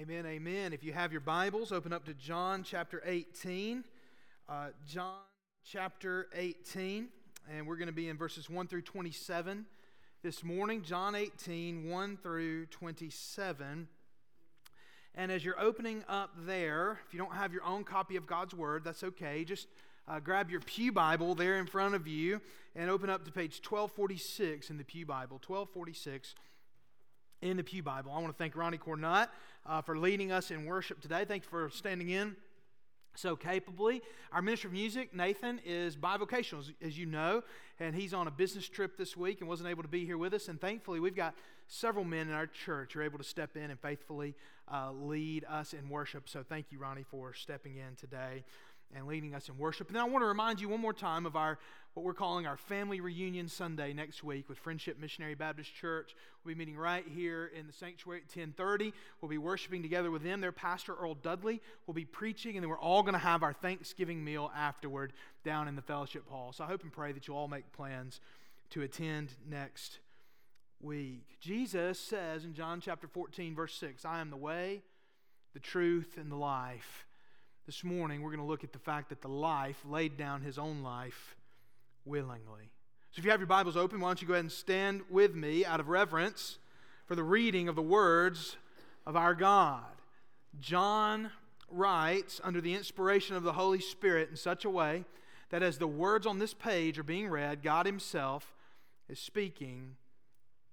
[0.00, 0.72] Amen, amen.
[0.72, 3.82] If you have your Bibles, open up to John chapter 18.
[4.48, 5.16] Uh, John
[5.64, 7.08] chapter 18,
[7.50, 9.66] and we're going to be in verses 1 through 27
[10.22, 10.82] this morning.
[10.82, 13.88] John 18, 1 through 27.
[15.16, 18.54] And as you're opening up there, if you don't have your own copy of God's
[18.54, 19.42] Word, that's okay.
[19.42, 19.66] Just
[20.06, 22.40] uh, grab your Pew Bible there in front of you
[22.76, 25.40] and open up to page 1246 in the Pew Bible.
[25.44, 26.36] 1246
[27.42, 28.12] in the Pew Bible.
[28.12, 29.28] I want to thank Ronnie Cornut
[29.66, 31.24] uh, for leading us in worship today.
[31.24, 32.36] Thanks for standing in
[33.14, 34.00] so capably.
[34.32, 37.42] Our minister of music, Nathan, is bivocational, as, as you know,
[37.80, 40.34] and he's on a business trip this week and wasn't able to be here with
[40.34, 40.48] us.
[40.48, 41.34] And thankfully, we've got
[41.66, 44.34] several men in our church who are able to step in and faithfully
[44.72, 46.28] uh, lead us in worship.
[46.28, 48.44] So thank you, Ronnie, for stepping in today
[48.94, 49.88] and leading us in worship.
[49.88, 51.58] And then I want to remind you one more time of our
[51.94, 56.14] what we're calling our family reunion Sunday next week with Friendship Missionary Baptist Church.
[56.44, 58.92] We'll be meeting right here in the sanctuary at 10:30.
[59.20, 60.40] We'll be worshiping together with them.
[60.40, 63.52] Their pastor Earl Dudley will be preaching, and then we're all going to have our
[63.52, 65.12] Thanksgiving meal afterward
[65.44, 66.52] down in the fellowship hall.
[66.52, 68.20] So I hope and pray that you'll all make plans
[68.70, 69.98] to attend next
[70.80, 71.24] week.
[71.40, 74.82] Jesus says in John chapter 14, verse 6, I am the way,
[75.52, 77.07] the truth, and the life.
[77.68, 80.56] This morning, we're going to look at the fact that the life laid down his
[80.56, 81.36] own life
[82.06, 82.70] willingly.
[83.10, 85.34] So if you have your Bibles open, why don't you go ahead and stand with
[85.34, 86.56] me out of reverence
[87.04, 88.56] for the reading of the words
[89.06, 89.84] of our God.
[90.58, 91.30] John
[91.70, 95.04] writes under the inspiration of the Holy Spirit in such a way
[95.50, 98.54] that as the words on this page are being read, God Himself
[99.10, 99.96] is speaking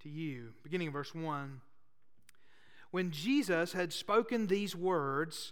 [0.02, 0.54] to you.
[0.64, 1.60] Beginning in verse 1.
[2.92, 5.52] When Jesus had spoken these words,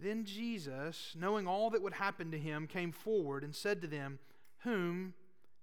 [0.00, 4.18] Then Jesus, knowing all that would happen to him, came forward and said to them,
[4.60, 5.14] Whom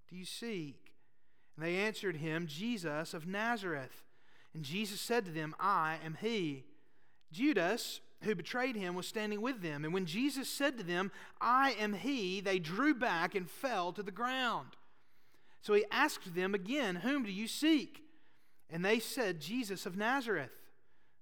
[0.10, 0.94] do you seek?
[1.56, 4.04] And they answered him, Jesus of Nazareth.
[4.54, 6.66] And Jesus said to them, I am he.
[7.32, 9.86] Judas, who betrayed him, was standing with them.
[9.86, 14.04] And when Jesus said to them, I am he, they drew back and fell to
[14.04, 14.70] the ground.
[15.62, 18.04] So he asked them again, Whom do you seek?
[18.70, 20.62] And they said, Jesus of Nazareth.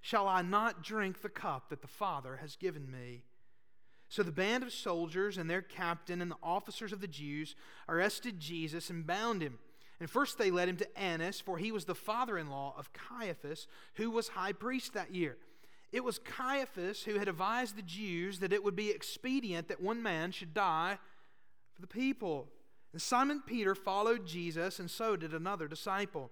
[0.00, 3.24] Shall I not drink the cup that the Father has given me?
[4.08, 7.54] So the band of soldiers and their captain and the officers of the Jews
[7.88, 9.58] arrested Jesus and bound him.
[10.00, 12.92] And first they led him to Annas, for he was the father in law of
[12.92, 15.36] Caiaphas, who was high priest that year.
[15.92, 20.02] It was Caiaphas who had advised the Jews that it would be expedient that one
[20.02, 20.98] man should die
[21.74, 22.48] for the people.
[22.92, 26.30] And Simon Peter followed Jesus, and so did another disciple.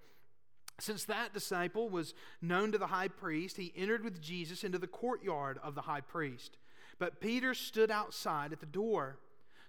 [0.79, 4.87] Since that disciple was known to the high priest, he entered with Jesus into the
[4.87, 6.59] courtyard of the high priest.
[6.99, 9.19] But Peter stood outside at the door.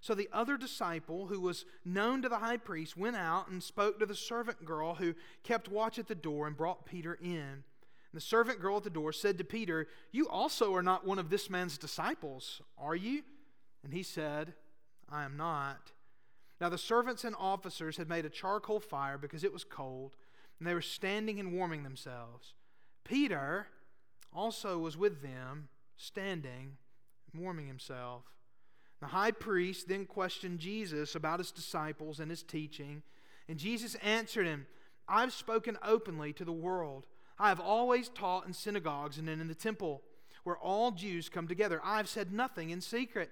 [0.01, 4.00] So the other disciple, who was known to the high priest, went out and spoke
[4.00, 7.63] to the servant girl who kept watch at the door and brought Peter in.
[8.12, 11.19] And the servant girl at the door said to Peter, You also are not one
[11.19, 13.23] of this man's disciples, are you?
[13.84, 14.53] And he said,
[15.09, 15.91] I am not.
[16.59, 20.16] Now the servants and officers had made a charcoal fire because it was cold,
[20.59, 22.53] and they were standing and warming themselves.
[23.03, 23.68] Peter
[24.34, 26.78] also was with them, standing
[27.31, 28.23] and warming himself.
[29.00, 33.03] The high priest then questioned Jesus about his disciples and his teaching,
[33.47, 34.66] and Jesus answered him,
[35.08, 37.05] I've spoken openly to the world.
[37.40, 40.02] I have always taught in synagogues and in the temple,
[40.43, 41.79] where all Jews come together.
[41.84, 43.29] I've said nothing in secret.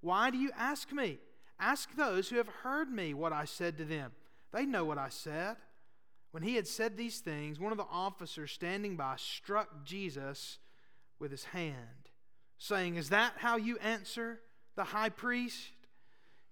[0.00, 1.18] Why do you ask me?
[1.58, 4.12] Ask those who have heard me what I said to them.
[4.52, 5.56] They know what I said.
[6.30, 10.58] When he had said these things, one of the officers standing by struck Jesus
[11.18, 12.08] with his hand,
[12.58, 14.40] saying, Is that how you answer?
[14.76, 15.72] the high priest?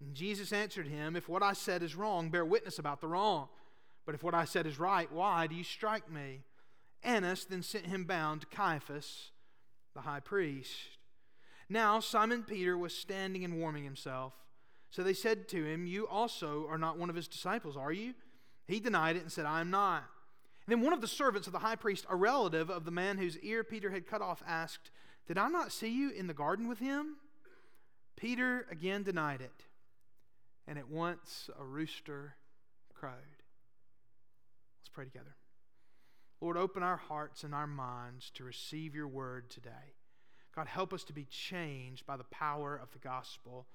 [0.00, 3.48] And Jesus answered him, If what I said is wrong, bear witness about the wrong.
[4.06, 6.42] But if what I said is right, why do you strike me?
[7.02, 9.30] Annas then sent him bound to Caiaphas,
[9.94, 10.72] the high priest.
[11.68, 14.34] Now Simon Peter was standing and warming himself.
[14.90, 18.14] So they said to him, You also are not one of his disciples, are you?
[18.68, 20.04] He denied it and said, I am not.
[20.66, 23.16] And then one of the servants of the high priest, a relative of the man
[23.16, 24.90] whose ear Peter had cut off, asked,
[25.26, 27.16] Did I not see you in the garden with him?
[28.16, 29.64] Peter again denied it.
[30.66, 32.34] And at once a rooster
[32.92, 33.14] crowed.
[34.80, 35.36] Let's pray together.
[36.42, 39.94] Lord, open our hearts and our minds to receive your word today.
[40.54, 43.66] God, help us to be changed by the power of the gospel.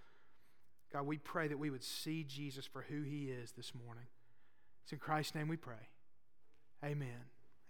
[0.91, 4.05] God, we pray that we would see Jesus for who he is this morning.
[4.83, 5.89] It's in Christ's name we pray.
[6.83, 7.09] Amen.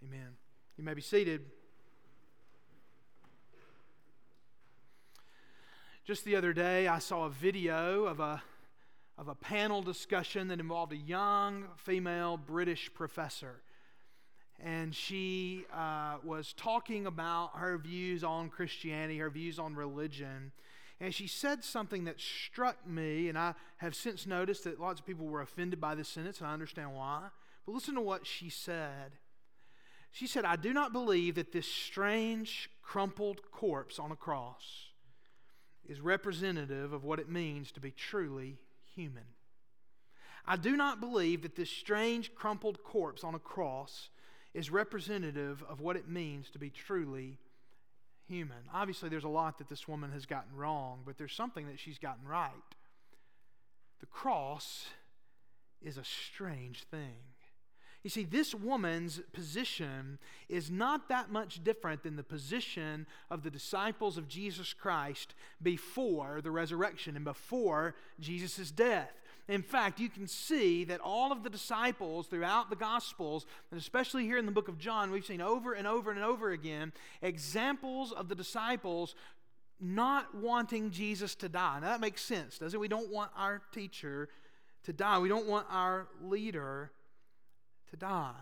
[0.04, 0.36] Amen.
[0.76, 1.46] You may be seated.
[6.04, 8.42] Just the other day, I saw a video of a,
[9.16, 13.62] of a panel discussion that involved a young female British professor
[14.62, 20.52] and she uh, was talking about her views on Christianity, her views on religion.
[21.00, 25.06] And she said something that struck me, and I have since noticed that lots of
[25.06, 27.28] people were offended by this sentence, and I understand why.
[27.66, 29.12] But listen to what she said.
[30.12, 34.90] She said, I do not believe that this strange, crumpled corpse on a cross
[35.84, 38.58] is representative of what it means to be truly
[38.94, 39.24] human.
[40.46, 44.10] I do not believe that this strange, crumpled corpse on a cross
[44.52, 47.38] is representative of what it means to be truly
[48.28, 48.68] human.
[48.72, 51.98] Obviously, there's a lot that this woman has gotten wrong, but there's something that she's
[51.98, 52.52] gotten right.
[54.00, 54.86] The cross
[55.82, 57.16] is a strange thing.
[58.02, 60.18] You see, this woman's position
[60.50, 66.42] is not that much different than the position of the disciples of Jesus Christ before
[66.42, 69.10] the resurrection and before Jesus' death.
[69.46, 74.24] In fact, you can see that all of the disciples throughout the Gospels, and especially
[74.24, 78.12] here in the book of John, we've seen over and over and over again examples
[78.12, 79.14] of the disciples
[79.80, 81.80] not wanting Jesus to die.
[81.80, 82.80] Now that makes sense, doesn't it?
[82.80, 84.30] We don't want our teacher
[84.84, 86.92] to die, we don't want our leader
[87.90, 88.32] to die.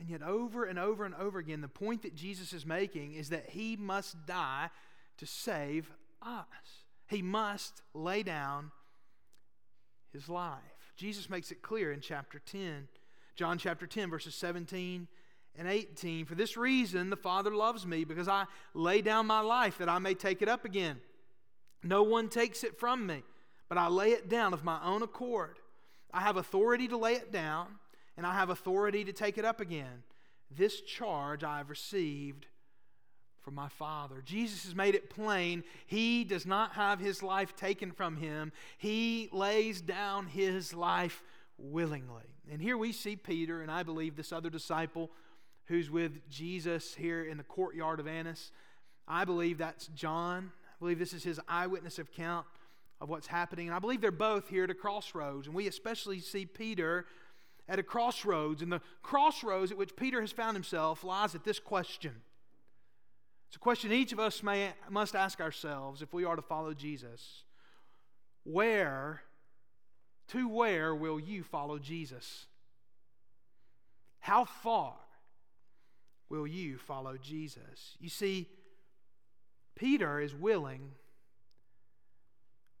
[0.00, 3.28] And yet, over and over and over again, the point that Jesus is making is
[3.30, 4.70] that he must die
[5.18, 5.90] to save
[6.20, 6.44] us.
[7.06, 8.72] He must lay down
[10.14, 10.60] his life.
[10.96, 12.88] Jesus makes it clear in chapter 10,
[13.36, 15.08] John chapter 10, verses 17
[15.56, 16.24] and 18.
[16.24, 19.98] For this reason, the Father loves me, because I lay down my life that I
[19.98, 21.00] may take it up again.
[21.82, 23.22] No one takes it from me,
[23.68, 25.58] but I lay it down of my own accord.
[26.12, 27.66] I have authority to lay it down,
[28.16, 30.04] and I have authority to take it up again.
[30.50, 32.46] This charge I have received
[33.44, 34.22] from my Father.
[34.24, 39.28] Jesus has made it plain he does not have his life taken from him, he
[39.32, 41.22] lays down his life
[41.58, 42.24] willingly.
[42.50, 45.10] And here we see Peter, and I believe this other disciple
[45.66, 48.50] who's with Jesus here in the courtyard of Annas.
[49.06, 50.52] I believe that's John.
[50.56, 52.46] I believe this is his eyewitness account
[53.00, 53.68] of what's happening.
[53.68, 55.46] And I believe they're both here at a crossroads.
[55.46, 57.06] And we especially see Peter
[57.68, 58.60] at a crossroads.
[58.62, 62.12] And the crossroads at which Peter has found himself lies at this question
[63.48, 66.74] it's a question each of us may, must ask ourselves if we are to follow
[66.74, 67.44] Jesus.
[68.44, 69.22] Where,
[70.28, 72.46] to where will you follow Jesus?
[74.20, 74.94] How far
[76.28, 77.96] will you follow Jesus?
[78.00, 78.48] You see,
[79.76, 80.92] Peter is willing.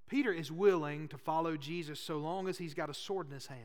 [0.08, 3.46] Peter is willing to follow Jesus so long as he's got a sword in his
[3.46, 3.60] hand.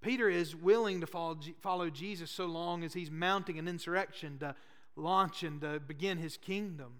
[0.00, 4.54] Peter is willing to follow, follow Jesus so long as he's mounting an insurrection to
[4.98, 6.92] launch and to begin his kingdom.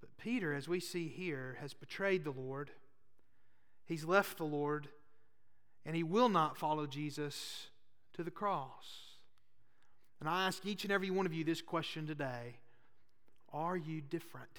[0.00, 2.70] But Peter, as we see here, has betrayed the Lord.
[3.86, 4.88] He's left the Lord,
[5.84, 7.68] and he will not follow Jesus
[8.14, 9.16] to the cross.
[10.20, 12.56] And I ask each and every one of you this question today
[13.52, 14.58] Are you different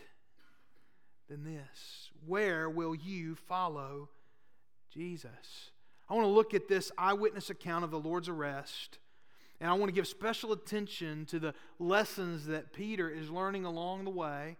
[1.30, 2.10] than this?
[2.26, 4.10] Where will you follow
[4.94, 5.72] Jesus?
[6.08, 9.00] I want to look at this eyewitness account of the Lord's arrest
[9.66, 14.04] and I want to give special attention to the lessons that Peter is learning along
[14.04, 14.58] the way,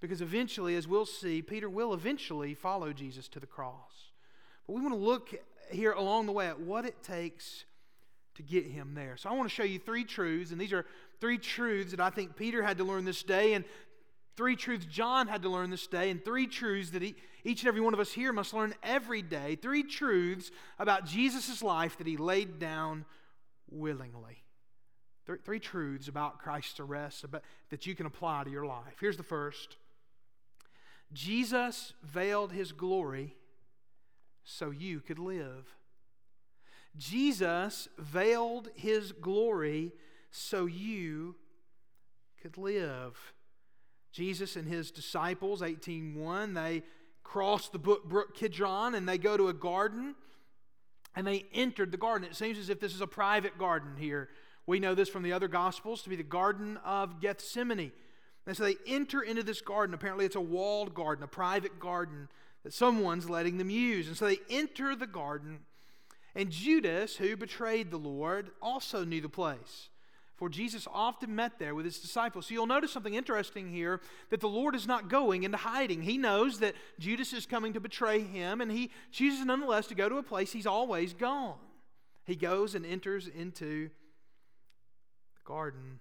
[0.00, 4.12] because eventually, as we'll see, Peter will eventually follow Jesus to the cross.
[4.66, 5.34] But we want to look
[5.70, 7.66] here along the way at what it takes
[8.36, 9.18] to get him there.
[9.18, 10.86] So I want to show you three truths, and these are
[11.20, 13.64] three truths that I think Peter had to learn this day, and
[14.38, 17.68] three truths John had to learn this day, and three truths that he, each and
[17.68, 19.56] every one of us here must learn every day.
[19.56, 23.04] Three truths about Jesus' life that he laid down
[23.70, 24.44] willingly.
[25.26, 28.94] Three, three truths about Christ's arrest about, that you can apply to your life.
[29.00, 29.76] Here's the first
[31.12, 33.34] Jesus veiled his glory
[34.44, 35.66] so you could live.
[36.96, 39.92] Jesus veiled his glory
[40.30, 41.34] so you
[42.40, 43.34] could live.
[44.12, 46.82] Jesus and his disciples, 18:1, they
[47.22, 50.14] cross the brook Kidron and they go to a garden
[51.14, 52.28] and they entered the garden.
[52.28, 54.28] It seems as if this is a private garden here.
[54.66, 57.92] We know this from the other Gospels to be the Garden of Gethsemane.
[58.46, 59.94] And so they enter into this garden.
[59.94, 62.28] Apparently, it's a walled garden, a private garden
[62.62, 64.08] that someone's letting them use.
[64.08, 65.60] And so they enter the garden.
[66.34, 69.88] And Judas, who betrayed the Lord, also knew the place.
[70.36, 72.46] For Jesus often met there with his disciples.
[72.46, 76.02] So you'll notice something interesting here that the Lord is not going into hiding.
[76.02, 80.10] He knows that Judas is coming to betray him, and he chooses nonetheless to go
[80.10, 81.56] to a place he's always gone.
[82.24, 83.88] He goes and enters into
[85.46, 86.00] garden.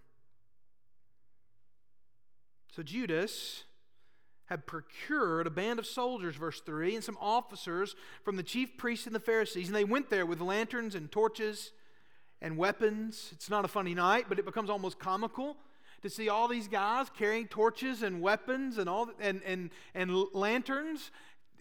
[2.76, 3.64] So Judas
[4.48, 9.08] had procured a band of soldiers, verse 3, and some officers from the chief priests
[9.08, 11.72] and the Pharisees, and they went there with lanterns and torches
[12.42, 13.30] and weapons.
[13.32, 15.58] It's not a funny night, but it becomes almost comical
[16.02, 21.10] to see all these guys carrying torches and weapons and all and and and lanterns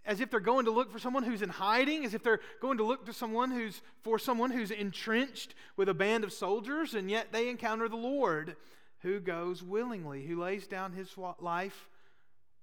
[0.06, 2.78] as if they're going to look for someone who's in hiding, as if they're going
[2.78, 7.10] to look to someone who's for someone who's entrenched with a band of soldiers, and
[7.10, 8.56] yet they encounter the Lord
[9.00, 11.88] who goes willingly, who lays down his life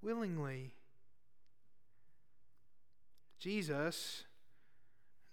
[0.02, 0.72] willingly.
[3.40, 4.24] Jesus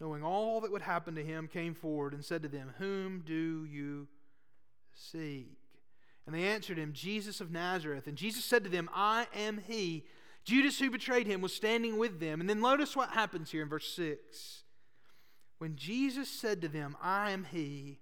[0.00, 3.65] knowing all that would happen to him, came forward and said to them, Whom do
[3.65, 4.07] you
[4.95, 5.59] seek?
[6.27, 8.07] And they answered him, Jesus of Nazareth.
[8.07, 10.05] And Jesus said to them, I am he.
[10.49, 12.40] Judas, who betrayed him, was standing with them.
[12.40, 14.62] And then notice what happens here in verse 6.
[15.59, 17.99] When Jesus said to them, I am he,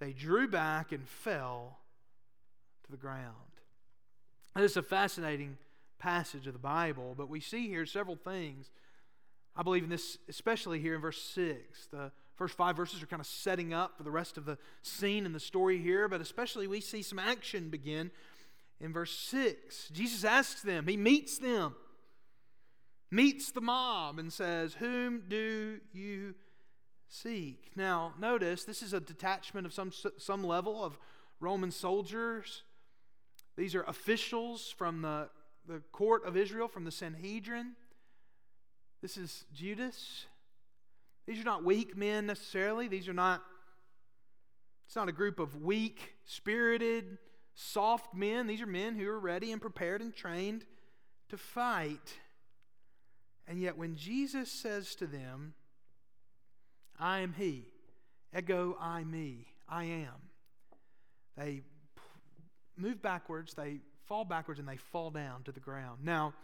[0.00, 1.80] they drew back and fell
[2.84, 3.34] to the ground.
[4.54, 5.58] This is a fascinating
[5.98, 8.70] passage of the Bible, but we see here several things
[9.54, 11.88] I believe in this, especially here in verse 6.
[11.88, 15.26] The first five verses are kind of setting up for the rest of the scene
[15.26, 18.10] and the story here, but especially we see some action begin
[18.80, 19.88] in verse 6.
[19.88, 21.74] Jesus asks them, he meets them,
[23.10, 26.34] meets the mob, and says, Whom do you
[27.08, 27.70] seek?
[27.74, 30.98] Now, notice this is a detachment of some, some level of
[31.40, 32.62] Roman soldiers.
[33.56, 35.28] These are officials from the,
[35.66, 37.72] the court of Israel, from the Sanhedrin.
[39.00, 40.26] This is Judas.
[41.26, 42.88] These are not weak men necessarily.
[42.88, 43.42] These are not,
[44.86, 47.18] it's not a group of weak, spirited,
[47.56, 48.46] soft men.
[48.46, 50.64] These are men who are ready and prepared and trained
[51.30, 52.14] to fight.
[53.48, 55.54] And yet, when Jesus says to them,
[56.98, 57.64] I am He,
[58.36, 60.30] ego eimi, I am,
[61.36, 61.62] they
[62.76, 66.00] move backwards, they fall backwards, and they fall down to the ground.
[66.04, 66.34] Now,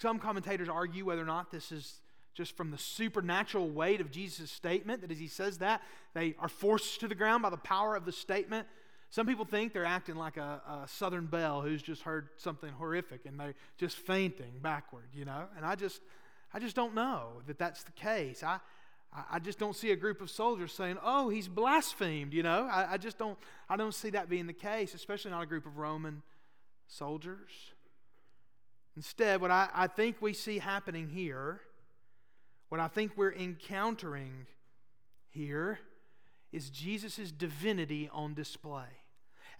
[0.00, 2.00] some commentators argue whether or not this is
[2.34, 5.82] just from the supernatural weight of Jesus' statement, that as he says that,
[6.14, 8.66] they are forced to the ground by the power of the statement.
[9.10, 13.24] Some people think they're acting like a, a Southern belle who's just heard something horrific
[13.24, 15.46] and they're just fainting backward, you know?
[15.56, 16.02] And I just,
[16.52, 18.42] I just don't know that that's the case.
[18.42, 18.58] I,
[19.30, 22.92] I just don't see a group of soldiers saying, "Oh, he's blasphemed." You know, I,
[22.92, 23.38] I, just don't.
[23.68, 26.22] I don't see that being the case, especially not a group of Roman
[26.86, 27.50] soldiers.
[28.96, 31.60] Instead, what I, I think we see happening here,
[32.68, 34.46] what I think we're encountering
[35.30, 35.78] here,
[36.52, 38.88] is Jesus' divinity on display.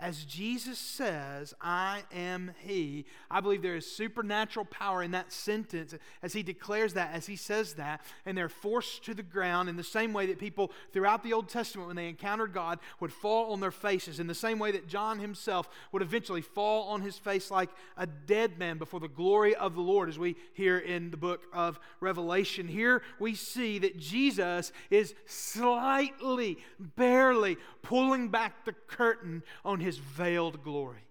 [0.00, 5.92] As Jesus says, I am He, I believe there is supernatural power in that sentence
[6.22, 9.76] as He declares that, as He says that, and they're forced to the ground in
[9.76, 13.52] the same way that people throughout the Old Testament, when they encountered God, would fall
[13.52, 17.18] on their faces, in the same way that John himself would eventually fall on his
[17.18, 21.10] face like a dead man before the glory of the Lord, as we hear in
[21.10, 22.68] the book of Revelation.
[22.68, 30.62] Here we see that Jesus is slightly, barely pulling back the curtain on his veiled
[30.62, 31.04] glory.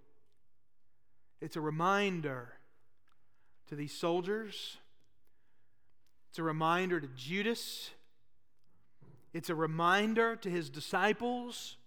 [1.42, 2.54] It's a reminder
[3.68, 4.78] to these soldiers,
[6.30, 7.92] it's a reminder to Judas,
[9.34, 11.78] it's a reminder to his disciples,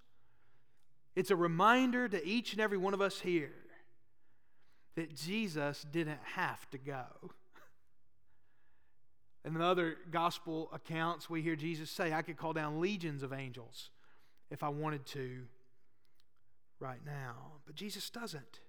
[1.14, 3.52] it's a reminder to each and every one of us here
[4.96, 7.04] that Jesus didn't have to go.
[9.44, 13.32] In the other gospel accounts, we hear Jesus say, I could call down legions of
[13.32, 13.90] angels
[14.50, 15.46] if I wanted to
[16.80, 17.60] right now.
[17.66, 18.60] But Jesus doesn't.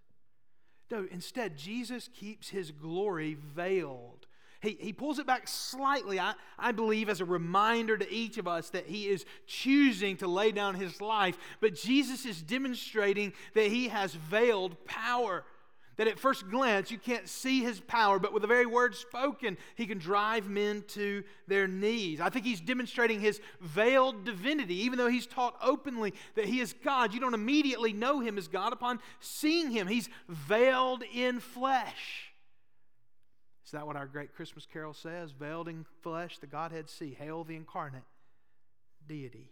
[0.92, 4.28] No, instead, Jesus keeps his glory veiled.
[4.62, 8.48] He, he pulls it back slightly, I, I believe, as a reminder to each of
[8.48, 11.38] us that he is choosing to lay down his life.
[11.62, 15.44] But Jesus is demonstrating that he has veiled power
[16.02, 19.56] that at first glance you can't see his power, but with the very word spoken,
[19.76, 22.20] he can drive men to their knees.
[22.20, 26.74] I think he's demonstrating his veiled divinity, even though he's taught openly that he is
[26.74, 27.14] God.
[27.14, 32.34] You don't immediately know him as God upon seeing him, he's veiled in flesh.
[33.64, 35.34] Is that what our great Christmas carol says?
[35.34, 37.14] Veiled in flesh, the Godhead see.
[37.14, 38.02] Hail the incarnate
[39.08, 39.52] deity.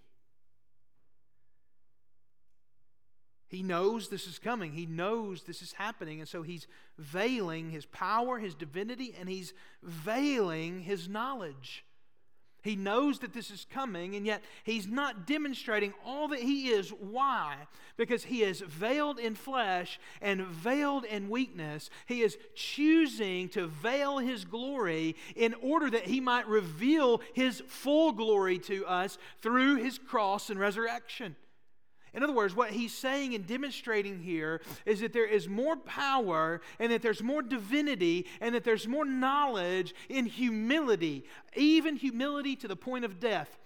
[3.50, 4.74] He knows this is coming.
[4.74, 6.20] He knows this is happening.
[6.20, 6.68] And so he's
[7.00, 9.53] veiling his power, his divinity, and he's
[9.84, 11.84] veiling his knowledge.
[12.62, 16.89] He knows that this is coming, and yet he's not demonstrating all that he is.
[16.89, 17.56] Why?
[17.96, 21.89] Because he is veiled in flesh and veiled in weakness.
[22.06, 28.12] He is choosing to veil his glory in order that he might reveal his full
[28.12, 31.38] glory to us through his cross and resurrection.
[32.13, 36.61] In other words, what he's saying and demonstrating here is that there is more power
[36.79, 41.25] and that there's more divinity and that there's more knowledge in humility,
[41.55, 43.59] even humility to the point of death.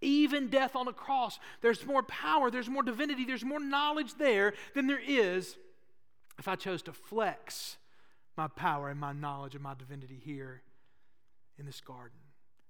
[0.00, 4.52] Even death on a cross, there's more power, there's more divinity, there's more knowledge there
[4.74, 5.56] than there is
[6.38, 7.78] if I chose to flex
[8.36, 10.62] my power and my knowledge and my divinity here
[11.58, 12.18] in this garden.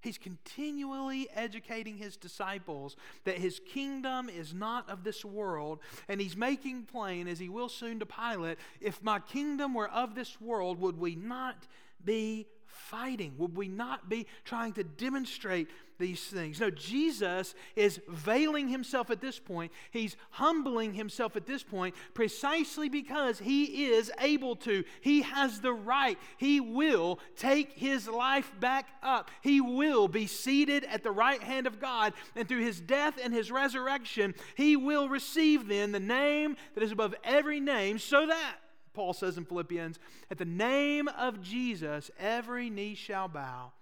[0.05, 2.95] He's continually educating his disciples
[3.25, 7.71] that his kingdom is not of this world, and he's making plain, as he will
[7.71, 11.67] soon to Pilate, if my kingdom were of this world, would we not
[12.05, 13.35] be fighting?
[13.39, 16.61] Would we not be trying to demonstrate these things?
[16.61, 19.73] No, Jesus is veiling himself at this point.
[19.91, 24.85] He's humbling himself at this point precisely because he is able to.
[25.01, 26.19] He has the right.
[26.37, 29.31] He will take his life back up.
[29.41, 32.13] He will be seated at the right hand of God.
[32.35, 36.93] And through his death and his resurrection, he will receive then the name that is
[36.93, 38.57] above every name so that
[38.95, 39.99] Paul says in Philippians,
[40.31, 43.73] at the name of Jesus, every knee shall bow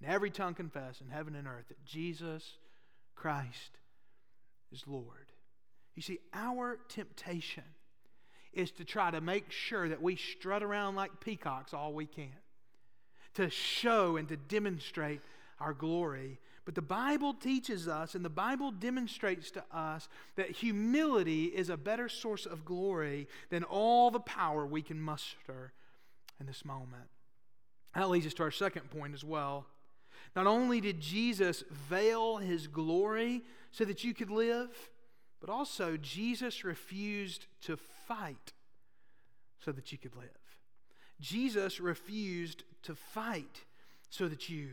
[0.00, 2.58] and every tongue confess in heaven and earth that Jesus
[3.14, 3.78] Christ
[4.72, 5.32] is Lord.
[5.94, 7.64] You see, our temptation
[8.52, 12.28] is to try to make sure that we strut around like peacocks all we can,
[13.34, 15.20] to show and to demonstrate
[15.60, 21.44] our glory but the Bible teaches us, and the Bible demonstrates to us, that humility
[21.44, 25.72] is a better source of glory than all the power we can muster
[26.40, 27.08] in this moment.
[27.94, 29.66] That leads us to our second point as well.
[30.34, 34.90] Not only did Jesus veil his glory so that you could live,
[35.40, 38.52] but also Jesus refused to fight
[39.64, 40.30] so that you could live.
[41.20, 43.64] Jesus refused to fight
[44.10, 44.70] so that you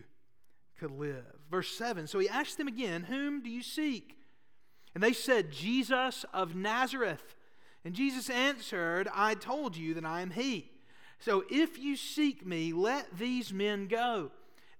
[0.83, 1.23] could live.
[1.49, 4.17] Verse 7 So he asked them again, Whom do you seek?
[4.93, 7.35] And they said, Jesus of Nazareth.
[7.85, 10.71] And Jesus answered, I told you that I am he.
[11.19, 14.31] So if you seek me, let these men go.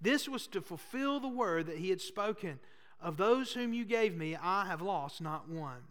[0.02, 2.60] This was to fulfill the word that he had spoken.
[3.02, 5.84] Of those whom you gave me, I have lost not one.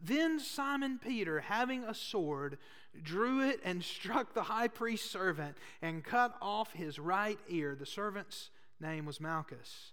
[0.00, 2.58] Then Simon Peter, having a sword,
[3.02, 7.76] drew it and struck the high priest's servant and cut off his right ear.
[7.78, 8.50] The servant's
[8.84, 9.92] name was Malchus.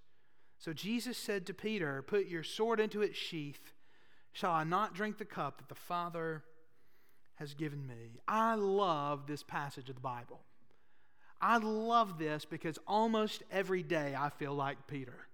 [0.59, 3.73] So Jesus said to Peter, Put your sword into its sheath.
[4.33, 6.43] Shall I not drink the cup that the Father
[7.35, 8.19] has given me?
[8.27, 10.41] I love this passage of the Bible.
[11.41, 15.27] I love this because almost every day I feel like Peter.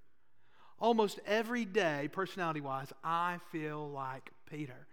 [0.80, 4.88] Almost every day, personality wise, I feel like Peter.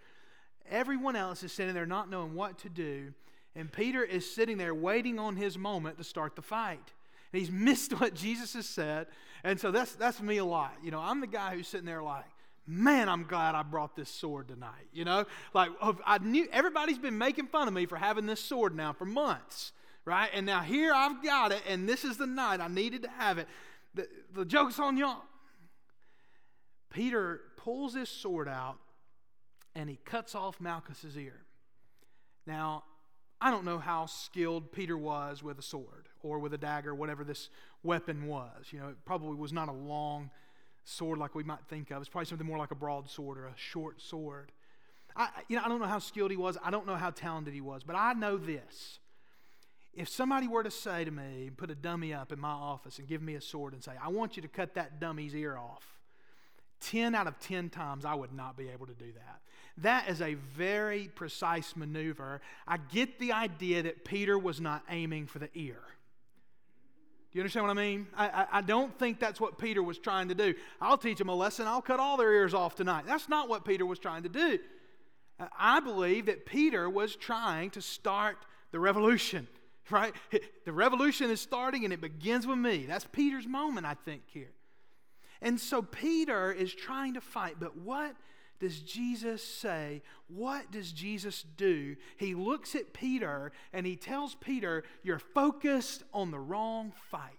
[0.69, 3.13] Everyone else is sitting there not knowing what to do,
[3.55, 6.93] and Peter is sitting there waiting on his moment to start the fight.
[7.37, 9.07] He's missed what Jesus has said.
[9.43, 10.75] And so that's, that's me a lot.
[10.83, 12.25] You know, I'm the guy who's sitting there like,
[12.67, 14.89] man, I'm glad I brought this sword tonight.
[14.93, 15.71] You know, like
[16.07, 19.73] I knew everybody's been making fun of me for having this sword now for months,
[20.05, 20.31] right?
[20.33, 23.39] And now here I've got it, and this is the night I needed to have
[23.39, 23.49] it.
[23.95, 25.23] The, the joke's on y'all.
[26.91, 28.77] Peter pulls his sword out
[29.75, 31.41] and he cuts off Malchus's ear.
[32.47, 32.85] Now,
[33.41, 37.25] I don't know how skilled Peter was with a sword or with a dagger, whatever
[37.25, 37.51] this
[37.83, 38.67] weapon was.
[38.71, 40.31] You know, it probably was not a long
[40.85, 42.01] sword like we might think of.
[42.01, 44.53] It's probably something more like a broadsword or a short sword.
[45.17, 46.59] I, you know, I don't know how skilled he was.
[46.63, 48.99] I don't know how talented he was, but I know this.
[49.93, 53.07] If somebody were to say to me, put a dummy up in my office and
[53.07, 55.85] give me a sword and say, I want you to cut that dummy's ear off,
[56.81, 59.41] 10 out of 10 times I would not be able to do that.
[59.79, 62.41] That is a very precise maneuver.
[62.67, 65.81] I get the idea that Peter was not aiming for the ear.
[67.35, 68.07] Do you understand what I mean?
[68.17, 70.55] I, I, I, don't think that's what Peter was trying to do.
[70.81, 73.07] I'll teach them a lesson, I'll cut all their ears off tonight.
[73.09, 74.61] That's not what Peter was trying to do.
[75.59, 78.37] I believe that Peter was trying to start
[78.71, 79.49] the revolution,
[79.91, 80.15] right?
[80.65, 82.87] The revolution is starting and it begins with me.
[82.87, 84.53] That's Peter's moment, I think, here.
[85.43, 88.15] And so Peter is trying to fight, but what
[88.61, 90.03] does Jesus say?
[90.29, 91.97] What does Jesus do?
[92.17, 97.33] He looks at Peter and he tells Peter, You're focused on the wrong fight.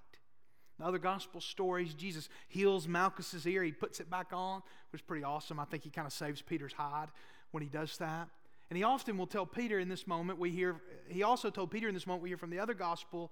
[0.78, 3.64] In other gospel stories, Jesus heals Malchus's ear.
[3.64, 5.60] He puts it back on, which is pretty awesome.
[5.60, 7.08] I think he kind of saves Peter's hide
[7.52, 8.28] when he does that.
[8.70, 11.88] And he often will tell Peter in this moment, we hear, he also told Peter
[11.88, 13.32] in this moment, we hear from the other gospel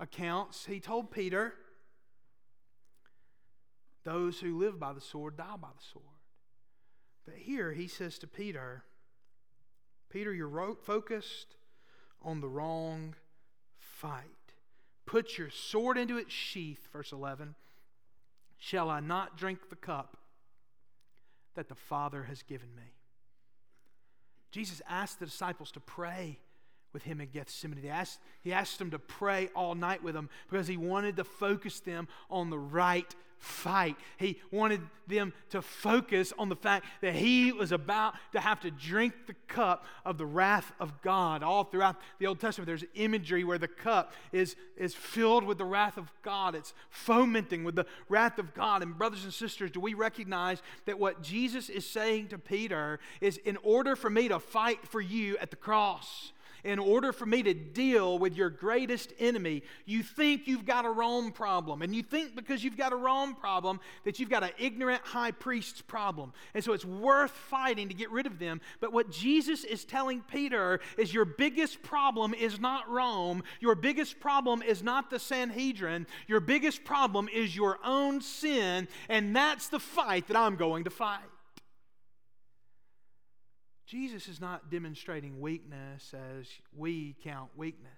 [0.00, 1.54] accounts, he told Peter,
[4.04, 6.09] those who live by the sword die by the sword.
[7.24, 8.84] But here he says to Peter,
[10.08, 11.56] Peter, you're focused
[12.22, 13.14] on the wrong
[13.78, 14.24] fight.
[15.06, 17.54] Put your sword into its sheath, verse 11.
[18.58, 20.16] Shall I not drink the cup
[21.54, 22.94] that the Father has given me?
[24.50, 26.38] Jesus asked the disciples to pray
[26.92, 27.80] with him in Gethsemane.
[27.80, 31.24] He asked, he asked them to pray all night with him because he wanted to
[31.24, 33.96] focus them on the right fight.
[34.18, 38.70] He wanted them to focus on the fact that he was about to have to
[38.70, 41.42] drink the cup of the wrath of God.
[41.42, 45.64] All throughout the Old Testament, there's imagery where the cup is, is filled with the
[45.64, 48.82] wrath of God, it's fomenting with the wrath of God.
[48.82, 53.38] And, brothers and sisters, do we recognize that what Jesus is saying to Peter is
[53.38, 56.32] in order for me to fight for you at the cross,
[56.64, 60.90] in order for me to deal with your greatest enemy, you think you've got a
[60.90, 61.82] Rome problem.
[61.82, 65.30] And you think because you've got a Rome problem that you've got an ignorant high
[65.30, 66.32] priest's problem.
[66.54, 68.60] And so it's worth fighting to get rid of them.
[68.80, 73.42] But what Jesus is telling Peter is your biggest problem is not Rome.
[73.60, 76.06] Your biggest problem is not the Sanhedrin.
[76.26, 78.88] Your biggest problem is your own sin.
[79.08, 81.20] And that's the fight that I'm going to fight.
[83.90, 87.90] Jesus is not demonstrating weakness as we count weakness.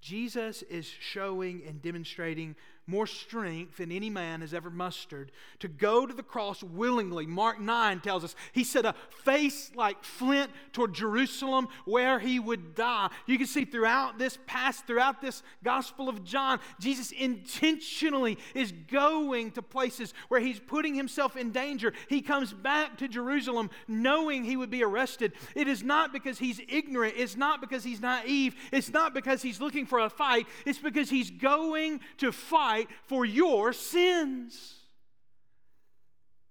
[0.00, 2.54] Jesus is showing and demonstrating
[2.86, 7.26] more strength than any man has ever mustered to go to the cross willingly.
[7.26, 12.74] Mark 9 tells us he set a face like flint toward Jerusalem where he would
[12.74, 13.08] die.
[13.26, 19.52] You can see throughout this past, throughout this Gospel of John, Jesus intentionally is going
[19.52, 21.92] to places where he's putting himself in danger.
[22.08, 25.34] He comes back to Jerusalem knowing he would be arrested.
[25.54, 29.60] It is not because he's ignorant, it's not because he's naive, it's not because he's
[29.60, 34.74] looking for a fight, it's because he's going to fight fight for your sins,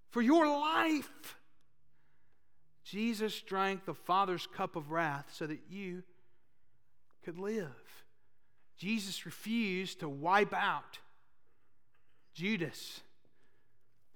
[0.09, 1.35] for your life.
[2.83, 6.03] Jesus drank the Father's cup of wrath so that you
[7.23, 7.65] could live.
[8.77, 10.99] Jesus refused to wipe out
[12.33, 13.01] Judas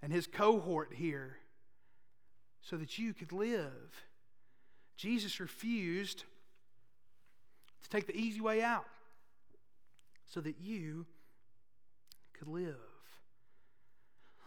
[0.02, 1.38] and his cohort here
[2.62, 4.04] so that you could live.
[4.98, 6.24] Jesus refused
[7.84, 8.86] to take the easy way out
[10.26, 11.06] so that you
[12.38, 12.76] could live.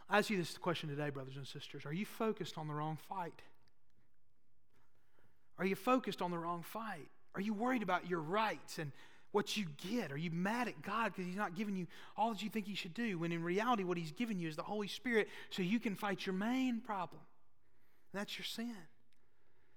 [0.09, 1.85] I ask you this question today, brothers and sisters.
[1.85, 3.42] Are you focused on the wrong fight?
[5.59, 7.09] Are you focused on the wrong fight?
[7.35, 8.92] Are you worried about your rights and
[9.33, 10.11] what you get?
[10.11, 12.74] Are you mad at God because He's not giving you all that you think He
[12.74, 13.18] should do?
[13.18, 16.24] When in reality, what He's given you is the Holy Spirit so you can fight
[16.24, 17.20] your main problem.
[18.14, 18.77] That's your sin.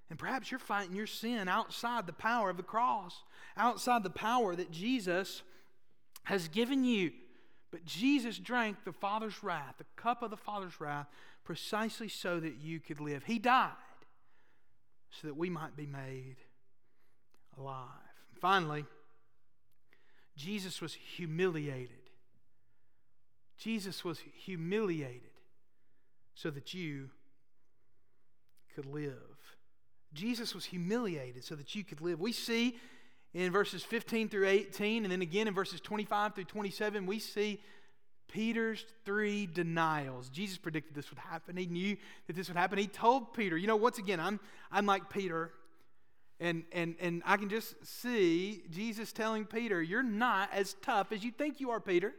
[0.10, 3.24] And perhaps you're fighting your sin outside the power of the cross,
[3.58, 5.41] outside the power that Jesus
[6.24, 7.12] has given you.
[7.72, 11.08] But Jesus drank the Father's wrath, the cup of the Father's wrath,
[11.44, 13.24] precisely so that you could live.
[13.24, 13.72] He died
[15.10, 16.38] so that we might be made
[17.58, 17.88] alive.
[18.40, 18.86] Finally,
[20.36, 22.10] Jesus was humiliated.
[23.58, 25.22] Jesus was humiliated
[26.36, 27.10] so that you
[28.74, 29.14] could live.
[30.14, 32.20] Jesus was humiliated so that you could live.
[32.20, 32.78] We see
[33.34, 37.62] in verses 15 through 18, and then again in verses 25 through 27, we see
[38.32, 40.30] Peter's three denials.
[40.30, 41.58] Jesus predicted this would happen.
[41.58, 42.78] He knew that this would happen.
[42.78, 44.39] He told Peter, you know, once again, I'm,
[44.72, 45.52] I'm like Peter,
[46.39, 51.24] and, and, and I can just see Jesus telling Peter, You're not as tough as
[51.24, 52.13] you think you are, Peter.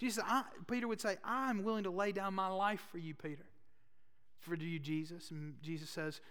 [0.00, 3.44] Jesus, I, Peter would say, I'm willing to lay down my life for you, Peter.
[4.40, 5.30] For you, Jesus.
[5.30, 6.22] And Jesus says,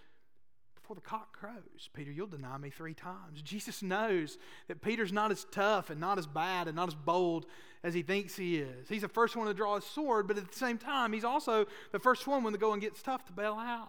[0.90, 3.42] before the cock crows, Peter, you'll deny me three times.
[3.42, 7.46] Jesus knows that Peter's not as tough and not as bad and not as bold
[7.84, 8.88] as he thinks he is.
[8.88, 11.66] He's the first one to draw his sword, but at the same time, he's also
[11.92, 13.88] the first one when the going gets tough to bail out.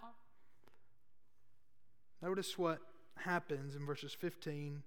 [2.21, 2.77] Notice what
[3.17, 4.83] happens in verses 15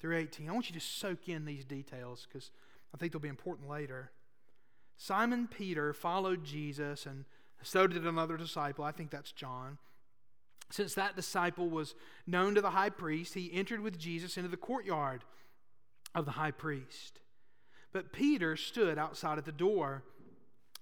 [0.00, 0.48] through 18.
[0.48, 2.50] I want you to soak in these details because
[2.92, 4.10] I think they'll be important later.
[4.96, 7.26] Simon Peter followed Jesus, and
[7.62, 8.82] so did another disciple.
[8.82, 9.78] I think that's John.
[10.70, 11.94] Since that disciple was
[12.26, 15.24] known to the high priest, he entered with Jesus into the courtyard
[16.14, 17.20] of the high priest.
[17.92, 20.02] But Peter stood outside at the door.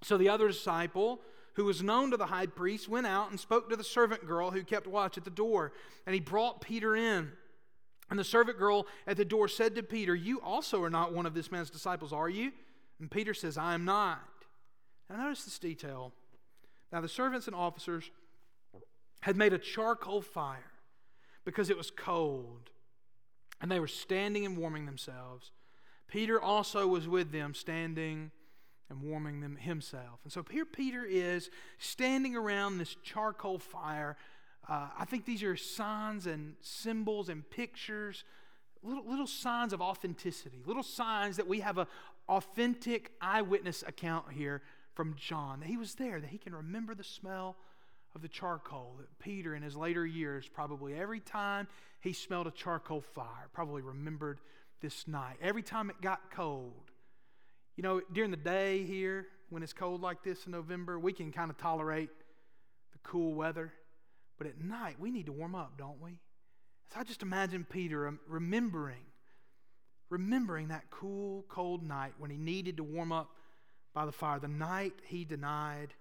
[0.02, 1.20] So the other disciple,
[1.54, 4.50] who was known to the high priest, went out and spoke to the servant girl
[4.50, 5.72] who kept watch at the door.
[6.06, 7.32] And he brought Peter in.
[8.08, 11.26] And the servant girl at the door said to Peter, You also are not one
[11.26, 12.52] of this man's disciples, are you?
[13.00, 14.20] And Peter says, I am not.
[15.08, 16.12] Now notice this detail.
[16.92, 18.10] Now the servants and officers
[19.22, 20.72] had made a charcoal fire
[21.44, 22.70] because it was cold,
[23.60, 25.52] and they were standing and warming themselves.
[26.08, 28.30] Peter also was with them, standing
[28.90, 30.20] and warming them himself.
[30.24, 34.16] And so here Peter is standing around this charcoal fire.
[34.68, 38.24] Uh, I think these are signs and symbols and pictures,
[38.82, 41.86] little, little signs of authenticity, little signs that we have an
[42.28, 44.62] authentic eyewitness account here
[44.94, 47.56] from John, that he was there, that he can remember the smell
[48.14, 48.96] of the charcoal.
[48.98, 51.68] That Peter, in his later years, probably every time
[52.00, 54.40] he smelled a charcoal fire, probably remembered
[54.80, 55.36] this night.
[55.40, 56.90] Every time it got cold,
[57.76, 61.32] you know, during the day here, when it's cold like this in November, we can
[61.32, 62.10] kind of tolerate
[62.92, 63.72] the cool weather.
[64.38, 66.18] But at night, we need to warm up, don't we?
[66.92, 69.04] So I just imagine Peter remembering,
[70.10, 73.30] remembering that cool, cold night when he needed to warm up
[73.94, 75.94] by the fire, the night he denied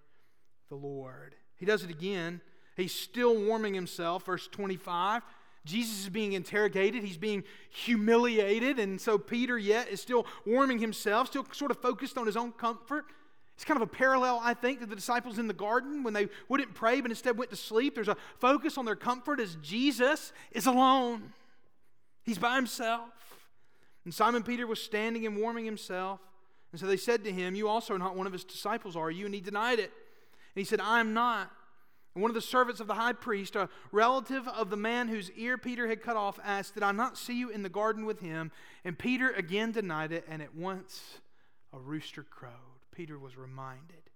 [0.69, 1.35] the Lord.
[1.61, 2.41] He does it again.
[2.75, 5.21] He's still warming himself, verse 25.
[5.63, 11.27] Jesus is being interrogated, he's being humiliated, and so Peter yet is still warming himself,
[11.27, 13.05] still sort of focused on his own comfort.
[13.53, 16.29] It's kind of a parallel, I think, to the disciples in the garden when they
[16.49, 17.93] wouldn't pray but instead went to sleep.
[17.93, 21.31] There's a focus on their comfort as Jesus is alone.
[22.23, 23.11] He's by himself.
[24.03, 26.21] And Simon Peter was standing and warming himself.
[26.71, 29.11] And so they said to him, You also are not one of his disciples, are
[29.11, 29.27] you?
[29.27, 29.91] And he denied it.
[30.55, 31.51] And he said, I am not.
[32.13, 35.31] And one of the servants of the high priest, a relative of the man whose
[35.31, 38.19] ear Peter had cut off, asked, Did I not see you in the garden with
[38.19, 38.51] him?
[38.83, 41.19] And Peter again denied it, and at once
[41.73, 42.51] a rooster crowed.
[42.93, 44.09] Peter was reminded.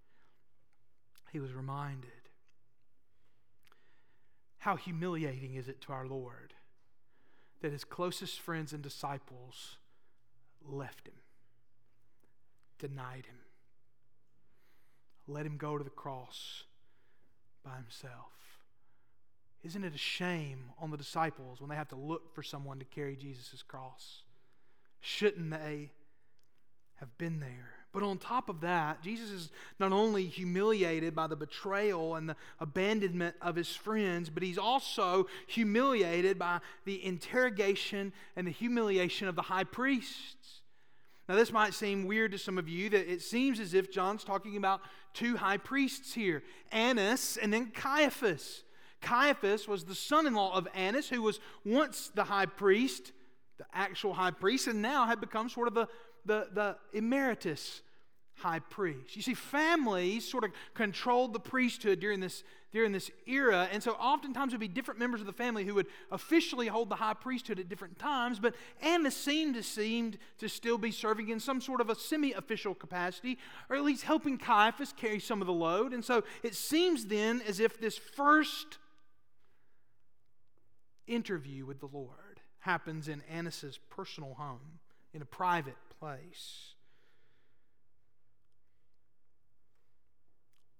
[1.32, 2.12] He was reminded.
[4.58, 6.54] How humiliating is it to our Lord
[7.62, 9.78] that his closest friends and disciples
[10.68, 11.16] left him,
[12.78, 13.45] denied him,
[15.28, 16.64] let him go to the cross
[17.64, 18.32] by himself.
[19.64, 22.86] Isn't it a shame on the disciples when they have to look for someone to
[22.86, 24.22] carry Jesus' cross?
[25.02, 25.92] Shouldn't they
[26.96, 27.72] have been there?
[27.92, 32.36] But on top of that, Jesus is not only humiliated by the betrayal and the
[32.60, 39.36] abandonment of his friends, but he's also humiliated by the interrogation and the humiliation of
[39.36, 40.62] the high priests.
[41.28, 44.24] Now, this might seem weird to some of you that it seems as if John's
[44.24, 44.82] talking about
[45.14, 48.64] two high priests here Annas and then Caiaphas.
[49.02, 53.12] Caiaphas was the son in law of Annas, who was once the high priest,
[53.58, 55.88] the actual high priest, and now had become sort of the,
[56.26, 57.82] the, the emeritus
[58.36, 59.16] high priest.
[59.16, 62.44] You see, families sort of controlled the priesthood during this,
[62.74, 65.74] during this era, and so oftentimes it would be different members of the family who
[65.76, 70.50] would officially hold the high priesthood at different times, but Annas seemed to seemed to
[70.50, 73.38] still be serving in some sort of a semi-official capacity,
[73.70, 75.94] or at least helping Caiaphas carry some of the load.
[75.94, 78.78] And so it seems then as if this first
[81.08, 84.80] interview with the Lord happens in Annas's personal home,
[85.14, 86.75] in a private place.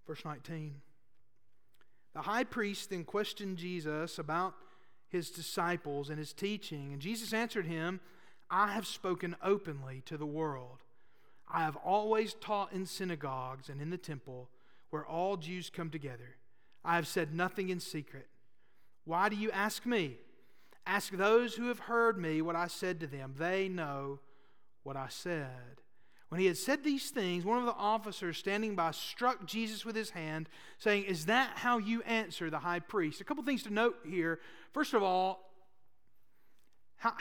[0.08, 0.76] Verse 19.
[2.14, 4.56] The high priest then questioned Jesus about
[5.10, 6.94] his disciples and his teaching.
[6.94, 8.00] And Jesus answered him,
[8.50, 10.84] I have spoken openly to the world.
[11.52, 14.50] I have always taught in synagogues and in the temple
[14.90, 16.38] where all Jews come together.
[16.84, 18.28] I have said nothing in secret.
[19.04, 20.18] Why do you ask me?
[20.88, 23.34] Ask those who have heard me what I said to them.
[23.38, 24.20] They know
[24.84, 25.82] what I said.
[26.30, 29.96] When he had said these things, one of the officers standing by struck Jesus with
[29.96, 33.22] his hand, saying, Is that how you answer the high priest?
[33.22, 34.40] A couple things to note here.
[34.74, 35.52] First of all,
[36.98, 37.14] how,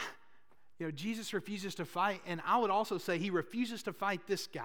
[0.78, 4.26] you know, Jesus refuses to fight, and I would also say he refuses to fight
[4.26, 4.64] this guy.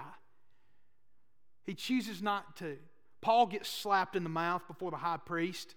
[1.64, 2.78] He chooses not to.
[3.20, 5.74] Paul gets slapped in the mouth before the high priest.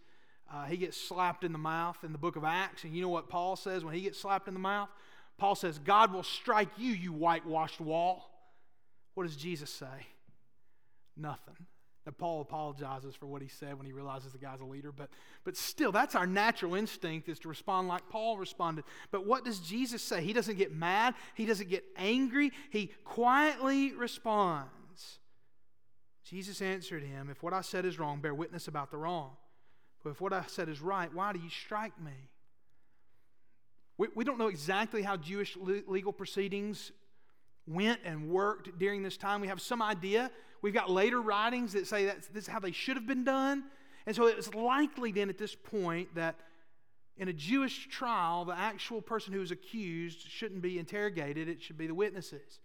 [0.52, 3.10] Uh, he gets slapped in the mouth in the book of Acts, and you know
[3.10, 4.90] what Paul says when he gets slapped in the mouth?
[5.38, 8.30] Paul says, God will strike you, you whitewashed wall.
[9.14, 10.08] What does Jesus say?
[11.16, 11.68] Nothing.
[12.06, 15.10] Now, Paul apologizes for what he said when he realizes the guy's a leader, but,
[15.46, 18.84] but still, that's our natural instinct is to respond like Paul responded.
[19.10, 20.22] But what does Jesus say?
[20.22, 25.20] He doesn't get mad, he doesn't get angry, he quietly responds.
[26.26, 29.32] Jesus answered him, If what I said is wrong, bear witness about the wrong.
[30.04, 32.30] But if what I said is right, why do you strike me?
[33.98, 36.92] We, we don't know exactly how Jewish legal proceedings
[37.68, 39.42] went and worked during this time.
[39.42, 40.32] We have some idea.
[40.62, 43.64] We've got later writings that say that this is how they should have been done.
[44.06, 46.36] And so it's likely then at this point that
[47.18, 51.78] in a Jewish trial, the actual person who is accused shouldn't be interrogated, it should
[51.78, 52.60] be the witnesses.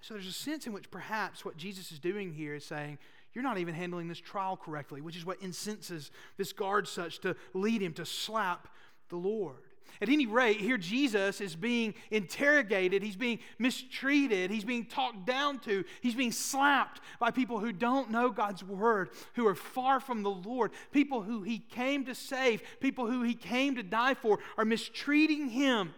[0.00, 2.98] So there's a sense in which perhaps what Jesus is doing here is saying,
[3.32, 7.34] You're not even handling this trial correctly, which is what incenses this guard such to
[7.54, 8.68] lead him to slap
[9.08, 9.67] the Lord.
[10.00, 15.58] At any rate, here Jesus is being interrogated, he's being mistreated, he's being talked down
[15.60, 20.22] to, he's being slapped by people who don't know God's word, who are far from
[20.22, 24.38] the Lord, people who he came to save, people who he came to die for,
[24.56, 25.94] are mistreating him,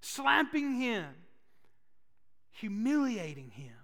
[0.00, 1.06] slapping him,
[2.50, 3.74] humiliating him.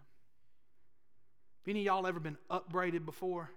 [1.62, 3.50] Have any of y'all ever been upbraided before?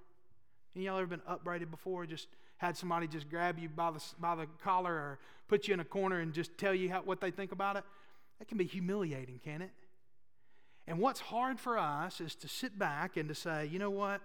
[0.76, 2.06] Any of y'all ever been upbraided before?
[2.06, 2.28] Just
[2.64, 5.86] had somebody just grab you by the, by the collar or put you in a
[5.86, 7.84] corner and just tell you how, what they think about it,
[8.40, 9.72] that can be humiliating, can it?
[10.88, 14.22] And what's hard for us is to sit back and to say, you know what?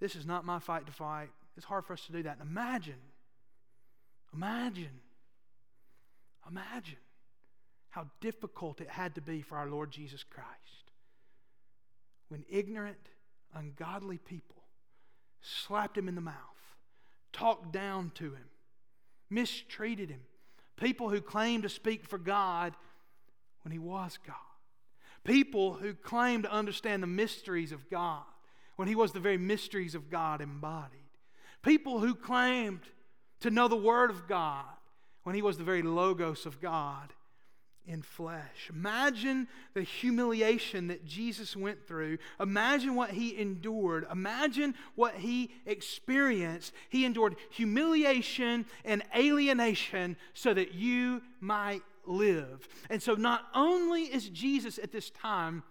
[0.00, 1.28] This is not my fight to fight.
[1.54, 2.38] It's hard for us to do that.
[2.40, 2.94] And imagine,
[4.32, 5.00] imagine,
[6.48, 6.96] imagine
[7.90, 10.48] how difficult it had to be for our Lord Jesus Christ
[12.28, 13.10] when ignorant,
[13.54, 14.62] ungodly people
[15.42, 16.53] slapped him in the mouth
[17.34, 18.48] talked down to him,
[19.28, 20.22] mistreated him.
[20.76, 22.74] People who claimed to speak for God
[23.62, 24.36] when he was God.
[25.24, 28.22] People who claimed to understand the mysteries of God
[28.76, 31.00] when he was the very mysteries of God embodied.
[31.62, 32.80] People who claimed
[33.40, 34.64] to know the Word of God
[35.22, 37.12] when he was the very Logos of God
[37.86, 38.70] in flesh.
[38.70, 42.18] Imagine the humiliation that Jesus went through.
[42.40, 44.06] Imagine what he endured.
[44.10, 46.72] Imagine what he experienced.
[46.88, 52.66] He endured humiliation and alienation so that you might live.
[52.90, 55.62] And so, not only is Jesus at this time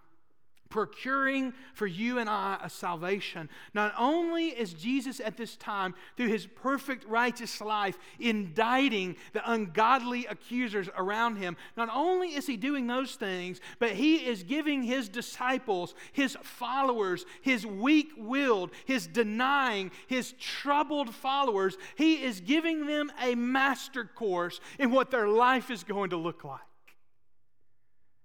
[0.73, 3.47] procuring for you and I a salvation.
[3.75, 10.25] Not only is Jesus at this time, through his perfect righteous life, indicting the ungodly
[10.25, 15.09] accusers around him, not only is he doing those things, but he is giving his
[15.09, 23.11] disciples, his followers, his weak willed, his denying, his troubled followers, he is giving them
[23.21, 26.61] a master course in what their life is going to look like.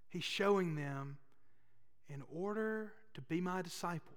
[0.09, 1.19] He's showing them
[2.09, 4.14] in order to be my disciples,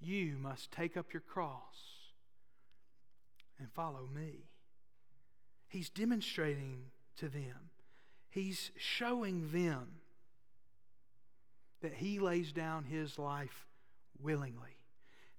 [0.00, 2.02] you must take up your cross
[3.58, 4.48] and follow me.
[5.68, 6.84] He's demonstrating
[7.16, 7.70] to them,
[8.30, 10.00] he's showing them
[11.82, 13.66] that he lays down his life
[14.20, 14.76] willingly,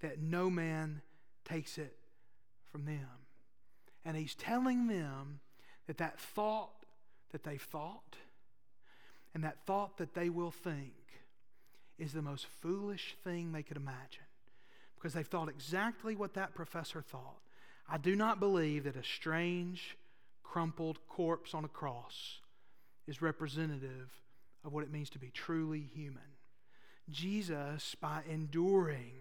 [0.01, 1.01] that no man
[1.45, 1.95] takes it
[2.71, 3.07] from them.
[4.05, 5.39] And he's telling them
[5.87, 6.85] that that thought
[7.31, 8.17] that they've thought,
[9.33, 10.93] and that thought that they will think
[11.97, 14.23] is the most foolish thing they could imagine
[14.95, 17.39] because they've thought exactly what that professor thought.
[17.89, 19.97] I do not believe that a strange,
[20.43, 22.39] crumpled corpse on a cross
[23.07, 24.09] is representative
[24.63, 26.21] of what it means to be truly human.
[27.09, 29.11] Jesus, by enduring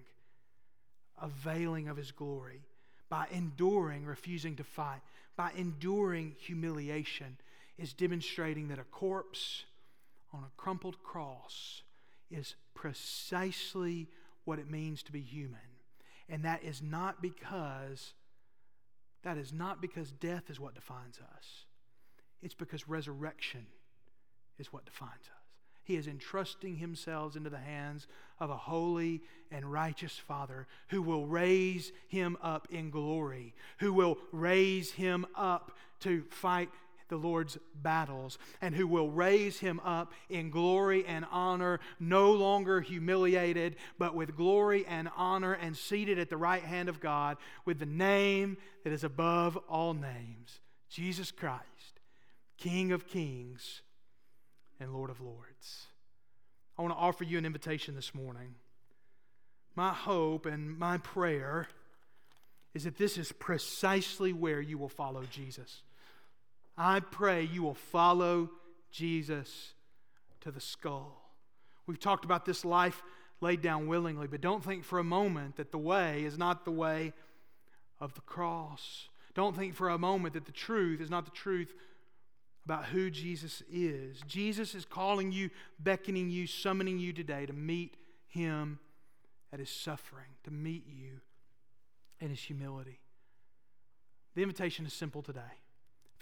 [1.20, 2.60] a veiling of his glory,
[3.08, 5.00] by enduring refusing to fight,
[5.36, 7.36] by enduring humiliation,
[7.76, 9.64] is demonstrating that a corpse
[10.32, 11.82] on a crumpled cross
[12.30, 14.08] is precisely
[14.44, 15.60] what it means to be human.
[16.28, 18.14] And that is not because
[19.22, 21.64] that is not because death is what defines us.
[22.42, 23.66] It's because resurrection
[24.58, 25.42] is what defines us.
[25.84, 28.06] He is entrusting himself into the hands
[28.38, 34.18] of a holy and righteous Father who will raise him up in glory, who will
[34.30, 36.70] raise him up to fight
[37.12, 42.80] the Lord's battles, and who will raise him up in glory and honor, no longer
[42.80, 47.78] humiliated, but with glory and honor, and seated at the right hand of God with
[47.78, 52.00] the name that is above all names Jesus Christ,
[52.56, 53.82] King of kings
[54.80, 55.86] and Lord of lords.
[56.78, 58.54] I want to offer you an invitation this morning.
[59.74, 61.68] My hope and my prayer
[62.72, 65.82] is that this is precisely where you will follow Jesus.
[66.76, 68.50] I pray you will follow
[68.90, 69.74] Jesus
[70.40, 71.30] to the skull.
[71.86, 73.02] We've talked about this life
[73.40, 76.70] laid down willingly, but don't think for a moment that the way is not the
[76.70, 77.12] way
[78.00, 79.08] of the cross.
[79.34, 81.74] Don't think for a moment that the truth is not the truth
[82.64, 84.20] about who Jesus is.
[84.26, 85.50] Jesus is calling you,
[85.80, 87.96] beckoning you, summoning you today to meet
[88.28, 88.78] him
[89.52, 91.20] at his suffering, to meet you
[92.20, 93.00] in his humility.
[94.34, 95.40] The invitation is simple today.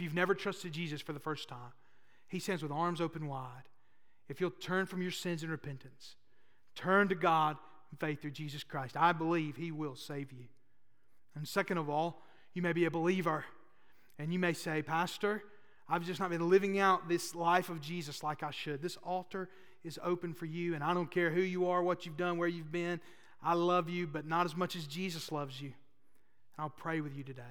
[0.01, 1.75] If you've never trusted Jesus for the first time,
[2.27, 3.69] he stands with arms open wide.
[4.31, 6.17] If you'll turn from your sins in repentance,
[6.75, 7.59] turn to God
[7.93, 10.47] in faith through Jesus Christ, I believe he will save you.
[11.37, 12.23] And second of all,
[12.55, 13.45] you may be a believer
[14.19, 15.43] and you may say, Pastor,
[15.87, 18.81] I've just not been living out this life of Jesus like I should.
[18.81, 19.51] This altar
[19.85, 22.49] is open for you, and I don't care who you are, what you've done, where
[22.49, 23.03] you've been.
[23.43, 25.75] I love you, but not as much as Jesus loves you.
[26.59, 27.43] I'll pray with you today.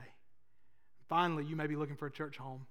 [1.10, 2.68] Finally, you may be looking for a church home.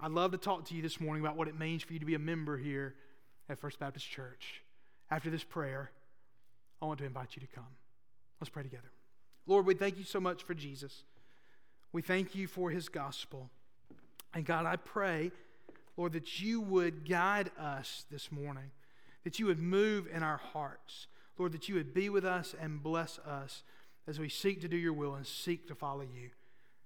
[0.00, 2.06] I'd love to talk to you this morning about what it means for you to
[2.06, 2.94] be a member here
[3.48, 4.62] at First Baptist Church.
[5.10, 5.90] After this prayer,
[6.80, 7.66] I want to invite you to come.
[8.40, 8.92] Let's pray together.
[9.46, 11.02] Lord, we thank you so much for Jesus.
[11.92, 13.50] We thank you for his gospel.
[14.32, 15.32] And God, I pray,
[15.96, 18.70] Lord, that you would guide us this morning,
[19.24, 21.08] that you would move in our hearts.
[21.38, 23.64] Lord, that you would be with us and bless us
[24.06, 26.30] as we seek to do your will and seek to follow you.